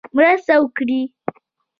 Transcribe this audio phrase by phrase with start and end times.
[0.15, 1.01] مرسته وکړي.